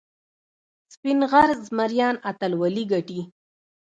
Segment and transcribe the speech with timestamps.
[0.93, 3.21] سپین غر زمریان اتلولي ګټي.